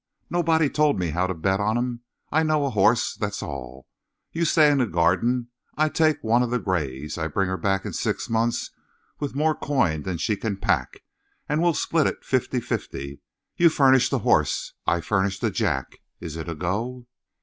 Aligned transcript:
Nobody 0.31 0.67
told 0.67 0.97
me 0.97 1.11
how 1.11 1.27
to 1.27 1.35
bet 1.35 1.59
on 1.59 1.77
'em. 1.77 2.01
I 2.31 2.41
know 2.41 2.65
a 2.65 2.71
horse 2.71 3.13
that's 3.13 3.43
all! 3.43 3.85
You 4.31 4.45
stay 4.45 4.71
in 4.71 4.79
the 4.79 4.87
Garden; 4.87 5.49
I 5.77 5.89
take 5.89 6.23
one 6.23 6.41
of 6.41 6.49
the 6.49 6.57
grays; 6.57 7.19
I 7.19 7.27
bring 7.27 7.49
her 7.49 7.55
back 7.55 7.85
in 7.85 7.93
six 7.93 8.27
months 8.27 8.71
with 9.19 9.35
more 9.35 9.53
coin 9.53 10.01
than 10.01 10.17
she 10.17 10.35
can 10.37 10.57
pack, 10.57 11.01
and 11.47 11.61
we 11.61 11.71
split 11.73 12.07
it 12.07 12.25
fifty 12.25 12.59
fifty. 12.59 13.21
You 13.57 13.69
furnish 13.69 14.09
the 14.09 14.17
horse. 14.25 14.73
I 14.87 15.01
furnish 15.01 15.37
the 15.39 15.51
jack. 15.51 15.99
Is 16.19 16.35
it 16.35 16.49
a 16.49 16.55
go?" 16.55 17.05